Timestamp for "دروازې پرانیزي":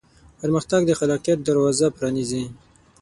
1.47-2.43